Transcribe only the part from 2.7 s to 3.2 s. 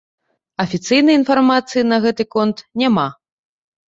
няма.